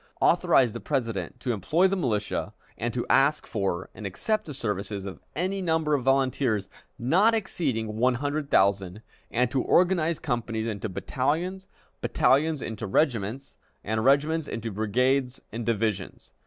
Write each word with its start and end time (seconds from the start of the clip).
authorized 0.19 0.73
the 0.73 0.79
President 0.79 1.39
to 1.39 1.51
employ 1.53 1.87
the 1.87 1.95
militia, 1.95 2.55
and 2.75 2.91
to 2.91 3.05
ask 3.07 3.45
for 3.45 3.87
and 3.93 4.07
accept 4.07 4.45
the 4.45 4.53
services 4.55 5.05
of 5.05 5.19
any 5.35 5.61
number 5.61 5.93
of 5.93 6.01
volunteers, 6.03 6.67
not 6.97 7.35
exceeding 7.35 7.97
one 7.97 8.15
hundred 8.15 8.49
thousand, 8.49 9.03
and 9.29 9.51
to 9.51 9.61
organize 9.61 10.17
companies 10.17 10.65
into 10.65 10.89
battalions, 10.89 11.67
battalions 12.01 12.63
into 12.63 12.87
regiments, 12.87 13.57
and 13.83 14.03
regiments 14.03 14.47
into 14.47 14.71
brigades 14.71 15.39
and 15.51 15.67
divisions. 15.67 16.31